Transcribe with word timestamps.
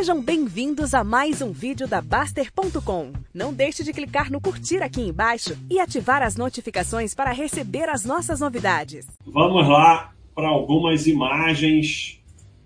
Sejam 0.00 0.22
bem-vindos 0.22 0.94
a 0.94 1.04
mais 1.04 1.42
um 1.42 1.52
vídeo 1.52 1.86
da 1.86 2.00
Baster.com. 2.00 3.12
Não 3.34 3.52
deixe 3.52 3.84
de 3.84 3.92
clicar 3.92 4.32
no 4.32 4.40
curtir 4.40 4.82
aqui 4.82 5.02
embaixo 5.02 5.54
e 5.68 5.78
ativar 5.78 6.22
as 6.22 6.36
notificações 6.36 7.14
para 7.14 7.32
receber 7.32 7.86
as 7.86 8.02
nossas 8.02 8.40
novidades. 8.40 9.06
Vamos 9.26 9.68
lá 9.68 10.14
para 10.34 10.48
algumas 10.48 11.06
imagens 11.06 12.18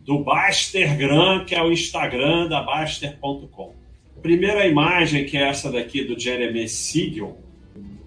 do 0.07 0.21
Bastergram, 0.21 1.45
que 1.45 1.57
é 1.57 1.61
o 1.61 1.73
Instagram 1.73 2.47
da 2.47 2.63
Baster.com. 2.63 3.75
Primeira 4.23 4.69
imagem, 4.69 5.27
que 5.27 5.37
é 5.37 5.49
essa 5.49 5.73
daqui 5.73 6.05
do 6.05 6.17
Jeremy 6.17 6.69
Siegel. 6.69 7.37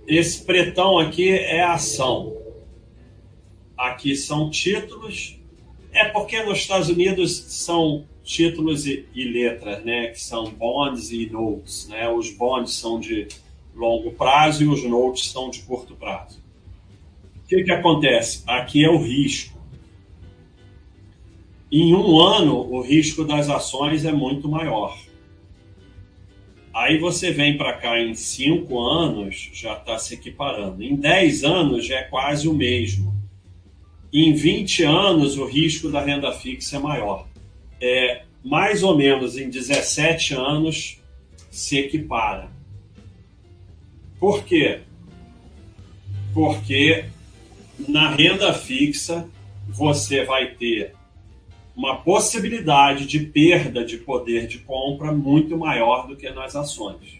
Esse 0.07 0.45
pretão 0.45 0.97
aqui 0.97 1.31
é 1.31 1.61
ação. 1.65 2.33
Aqui 3.77 4.15
são 4.15 4.49
títulos. 4.49 5.37
É 5.91 6.05
porque 6.05 6.41
nos 6.43 6.59
Estados 6.59 6.87
Unidos 6.87 7.35
são 7.49 8.05
títulos 8.27 8.85
e, 8.85 9.07
e, 9.15 9.23
letras, 9.23 9.83
né, 9.85 10.07
que 10.07 10.19
são 10.19 10.51
bonds 10.51 11.11
e 11.11 11.29
notes, 11.29 11.87
né? 11.87 12.09
Os 12.09 12.29
bonds 12.29 12.73
são 12.73 12.99
de 12.99 13.27
longo 13.73 14.11
prazo 14.11 14.65
e 14.65 14.67
os 14.67 14.83
notes 14.83 15.31
são 15.31 15.49
de 15.49 15.61
curto 15.61 15.95
prazo. 15.95 16.39
O 17.37 17.47
que, 17.47 17.63
que 17.63 17.71
acontece? 17.71 18.43
Aqui 18.45 18.83
é 18.83 18.89
o 18.89 19.01
risco. 19.01 19.57
Em 21.71 21.93
um 21.95 22.19
ano, 22.19 22.69
o 22.69 22.81
risco 22.81 23.23
das 23.23 23.49
ações 23.49 24.03
é 24.03 24.11
muito 24.11 24.49
maior. 24.49 24.97
Aí 26.73 26.97
você 26.97 27.31
vem 27.31 27.57
para 27.57 27.73
cá 27.73 27.99
em 27.99 28.13
cinco 28.13 28.79
anos, 28.79 29.49
já 29.53 29.73
está 29.73 29.97
se 29.97 30.15
equiparando. 30.15 30.83
Em 30.83 30.95
10 30.95 31.43
anos 31.45 31.85
já 31.85 31.95
é 31.95 32.03
quase 32.03 32.47
o 32.47 32.53
mesmo. 32.53 33.15
Em 34.13 34.33
20 34.33 34.83
anos, 34.83 35.37
o 35.37 35.45
risco 35.45 35.89
da 35.89 36.01
renda 36.01 36.31
fixa 36.33 36.75
é 36.75 36.79
maior 36.79 37.27
é, 37.81 38.23
mais 38.47 38.81
ou 38.81 38.95
menos 38.95 39.37
em 39.37 39.49
17 39.49 40.33
anos 40.33 41.01
se 41.51 41.77
equipara. 41.79 42.49
Por 44.17 44.45
quê? 44.45 44.79
Porque 46.33 47.03
na 47.89 48.09
renda 48.09 48.53
fixa 48.53 49.27
você 49.67 50.23
vai 50.23 50.51
ter 50.51 50.95
uma 51.75 51.97
possibilidade 51.97 53.05
de 53.05 53.19
perda 53.19 53.83
de 53.83 53.97
poder 53.97 54.47
de 54.47 54.59
compra 54.59 55.11
muito 55.11 55.57
maior 55.57 56.07
do 56.07 56.15
que 56.15 56.29
nas 56.29 56.55
ações. 56.55 57.19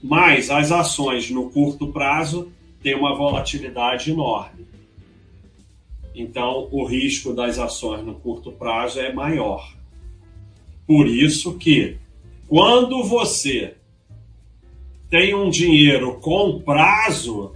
Mas 0.00 0.48
as 0.48 0.70
ações 0.70 1.28
no 1.28 1.50
curto 1.50 1.88
prazo 1.88 2.52
têm 2.80 2.94
uma 2.94 3.16
volatilidade 3.16 4.12
enorme. 4.12 4.64
Então, 6.14 6.68
o 6.70 6.84
risco 6.84 7.32
das 7.32 7.58
ações 7.58 8.06
no 8.06 8.14
curto 8.14 8.52
prazo 8.52 9.00
é 9.00 9.12
maior. 9.12 9.76
Por 10.86 11.06
isso 11.06 11.58
que, 11.58 11.98
quando 12.48 13.02
você 13.02 13.74
tem 15.10 15.34
um 15.34 15.50
dinheiro 15.50 16.18
com 16.20 16.60
prazo, 16.60 17.52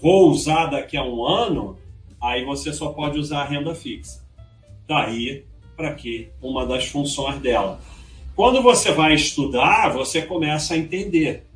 vou 0.00 0.30
usar 0.30 0.66
daqui 0.66 0.96
a 0.96 1.04
um 1.04 1.24
ano, 1.24 1.78
aí 2.20 2.44
você 2.44 2.72
só 2.72 2.90
pode 2.90 3.18
usar 3.18 3.42
a 3.42 3.46
renda 3.46 3.74
fixa. 3.74 4.24
Daí 4.86 5.44
para 5.80 5.94
que 5.94 6.28
uma 6.42 6.66
das 6.66 6.84
funções 6.86 7.40
dela. 7.40 7.80
Quando 8.36 8.62
você 8.62 8.92
vai 8.92 9.14
estudar, 9.14 9.88
você 9.88 10.20
começa 10.20 10.74
a 10.74 10.76
entender. 10.76 11.46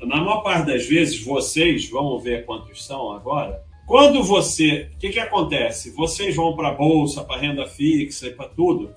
Na 0.00 0.16
maior 0.16 0.42
parte 0.42 0.66
das 0.66 0.86
vezes, 0.86 1.22
vocês, 1.22 1.88
vamos 1.88 2.22
ver 2.22 2.44
quantos 2.44 2.84
são 2.84 3.12
agora, 3.12 3.62
quando 3.86 4.22
você. 4.22 4.90
O 4.94 4.98
que, 4.98 5.10
que 5.10 5.20
acontece? 5.20 5.90
Vocês 5.90 6.34
vão 6.34 6.54
para 6.54 6.68
a 6.68 6.74
bolsa, 6.74 7.22
para 7.22 7.40
renda 7.40 7.66
fixa 7.66 8.26
e 8.26 8.32
para 8.32 8.48
tudo, 8.48 8.92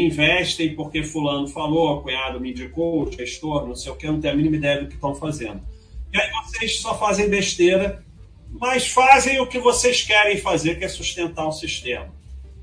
investem 0.00 0.74
porque 0.74 1.02
fulano 1.02 1.48
falou, 1.48 2.00
cunhado 2.02 2.40
me 2.40 2.50
indicou, 2.50 3.10
gestor, 3.10 3.66
não 3.66 3.74
sei 3.74 3.92
o 3.92 3.96
que, 3.96 4.06
não 4.06 4.20
tem 4.20 4.30
a 4.30 4.34
mínima 4.34 4.56
ideia 4.56 4.80
do 4.80 4.88
que 4.88 4.94
estão 4.94 5.14
fazendo. 5.14 5.60
E 6.12 6.20
aí 6.20 6.30
vocês 6.44 6.78
só 6.78 6.98
fazem 6.98 7.28
besteira, 7.28 8.04
mas 8.50 8.88
fazem 8.88 9.40
o 9.40 9.46
que 9.46 9.58
vocês 9.58 10.02
querem 10.02 10.38
fazer, 10.38 10.78
que 10.78 10.84
é 10.84 10.88
sustentar 10.88 11.46
o 11.46 11.52
sistema. 11.52 12.12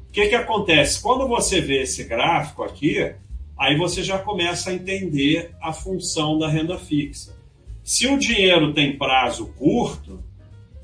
O 0.08 0.12
que, 0.12 0.28
que 0.28 0.36
acontece? 0.36 1.02
Quando 1.02 1.28
você 1.28 1.62
vê 1.62 1.84
esse 1.84 2.04
gráfico 2.04 2.64
aqui, 2.64 3.14
aí 3.58 3.78
você 3.78 4.02
já 4.04 4.18
começa 4.18 4.70
a 4.70 4.74
entender 4.74 5.56
a 5.62 5.72
função 5.72 6.40
da 6.40 6.48
renda 6.48 6.78
fixa. 6.80 7.38
Se 7.84 8.08
o 8.08 8.18
dinheiro 8.18 8.74
tem 8.74 8.98
prazo 8.98 9.48
curto, 9.58 10.24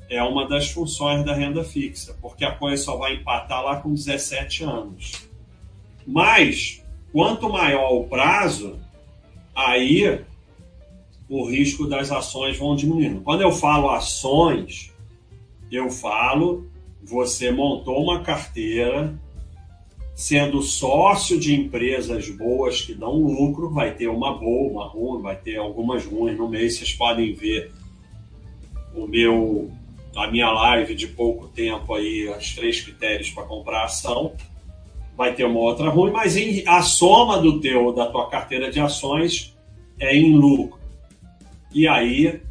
é 0.09 0.21
uma 0.21 0.47
das 0.47 0.69
funções 0.69 1.25
da 1.25 1.33
renda 1.33 1.63
fixa, 1.63 2.15
porque 2.21 2.45
a 2.45 2.51
coisa 2.51 2.83
só 2.83 2.97
vai 2.97 3.15
empatar 3.15 3.63
lá 3.63 3.77
com 3.77 3.93
17 3.93 4.63
anos. 4.63 5.27
Mas, 6.05 6.83
quanto 7.11 7.49
maior 7.49 7.93
o 7.93 8.03
prazo, 8.05 8.79
aí 9.55 10.21
o 11.27 11.45
risco 11.49 11.87
das 11.87 12.11
ações 12.11 12.57
vão 12.57 12.75
diminuindo. 12.75 13.21
Quando 13.21 13.41
eu 13.41 13.51
falo 13.51 13.89
ações, 13.89 14.93
eu 15.71 15.89
falo 15.89 16.67
você 17.05 17.51
montou 17.51 18.03
uma 18.03 18.21
carteira 18.21 19.13
sendo 20.15 20.61
sócio 20.61 21.39
de 21.39 21.53
empresas 21.53 22.29
boas 22.29 22.81
que 22.81 22.93
dão 22.93 23.15
lucro, 23.17 23.69
vai 23.69 23.93
ter 23.93 24.07
uma 24.07 24.37
boa, 24.37 24.71
uma 24.71 24.87
ruim, 24.87 25.21
vai 25.21 25.35
ter 25.35 25.57
algumas 25.57 26.05
ruins 26.05 26.37
no 26.37 26.49
mês. 26.49 26.77
Vocês 26.77 26.93
podem 26.93 27.33
ver 27.33 27.71
o 28.95 29.05
meu 29.05 29.71
a 30.15 30.31
minha 30.31 30.49
live 30.49 30.95
de 30.95 31.07
pouco 31.07 31.49
tempo 31.49 31.93
aí, 31.93 32.29
os 32.29 32.55
três 32.55 32.79
critérios 32.79 33.29
para 33.31 33.43
comprar 33.43 33.83
ação, 33.83 34.33
vai 35.15 35.33
ter 35.33 35.45
uma 35.45 35.59
outra 35.59 35.89
ruim, 35.89 36.11
mas 36.11 36.35
em, 36.35 36.63
a 36.67 36.81
soma 36.81 37.39
do 37.39 37.59
teu 37.59 37.93
da 37.93 38.07
tua 38.07 38.29
carteira 38.29 38.69
de 38.69 38.79
ações 38.79 39.55
é 39.99 40.15
em 40.15 40.35
lucro. 40.35 40.79
E 41.73 41.87
aí, 41.87 42.41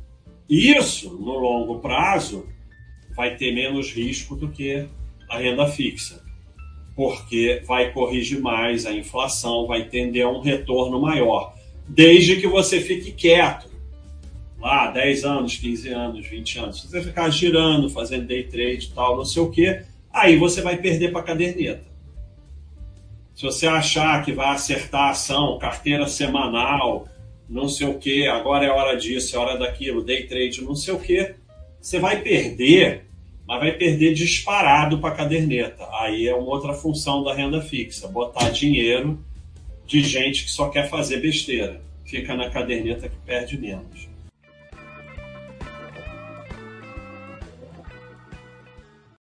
isso 0.49 1.11
no 1.11 1.39
longo 1.39 1.79
prazo 1.79 2.47
vai 3.17 3.37
ter 3.37 3.53
menos 3.53 3.93
risco 3.93 4.35
do 4.35 4.49
que 4.49 4.87
a 5.29 5.39
renda 5.39 5.67
fixa, 5.67 6.23
porque 6.97 7.63
vai 7.67 7.93
corrigir 7.93 8.41
mais 8.41 8.87
a 8.87 8.93
inflação, 8.93 9.67
vai 9.67 9.85
tender 9.85 10.27
a 10.27 10.31
um 10.31 10.41
retorno 10.41 11.01
maior, 11.01 11.55
desde 11.89 12.37
que 12.37 12.47
você 12.47 12.81
fique 12.81 13.13
quieto 13.13 13.69
lá 14.59 14.91
10 14.91 15.25
anos, 15.25 15.57
15 15.57 15.89
anos, 15.91 16.27
20 16.27 16.59
anos, 16.59 16.81
se 16.81 16.89
você 16.89 17.03
ficar 17.03 17.29
girando, 17.29 17.91
fazendo 17.91 18.27
day 18.27 18.45
trade 18.45 18.87
e 18.87 18.95
tal, 18.95 19.17
não 19.17 19.25
sei 19.25 19.43
o 19.43 19.51
que, 19.51 19.83
aí 20.11 20.37
você 20.37 20.63
vai 20.63 20.79
perder 20.79 21.13
para 21.13 21.21
a 21.21 21.25
caderneta. 21.25 21.94
Se 23.35 23.43
você 23.43 23.67
achar 23.67 24.25
que 24.25 24.33
vai 24.33 24.55
acertar 24.55 25.09
a 25.09 25.11
ação, 25.11 25.59
carteira 25.59 26.07
semanal, 26.07 27.09
não 27.49 27.69
sei 27.69 27.87
o 27.89 27.99
que, 27.99 28.27
agora 28.29 28.65
é 28.65 28.71
hora 28.71 28.97
disso, 28.97 29.35
é 29.35 29.39
hora 29.39 29.59
daquilo, 29.59 30.05
day 30.05 30.27
trade, 30.27 30.63
não 30.63 30.77
sei 30.77 30.95
o 30.95 31.01
que, 31.01 31.35
você 31.81 31.99
vai 31.99 32.23
perder, 32.23 33.07
mas 33.47 33.61
vai 33.61 33.73
perder 33.73 34.15
disparado 34.15 34.99
para 34.99 35.11
a 35.11 35.17
caderneta. 35.17 35.87
Aí 36.01 36.29
é 36.29 36.35
uma 36.35 36.49
outra 36.49 36.73
função 36.73 37.25
da 37.25 37.35
renda 37.35 37.61
fixa, 37.61 38.09
botar 38.09 38.51
dinheiro 38.51 39.19
de 39.87 40.01
gente 40.03 40.45
que 40.45 40.51
só 40.51 40.69
quer 40.71 40.89
fazer 40.89 41.21
besteira. 41.21 41.83
Fica 42.05 42.35
na 42.35 42.49
caderneta 42.49 43.09
que 43.09 43.17
perde 43.27 43.59
menos. 43.59 44.14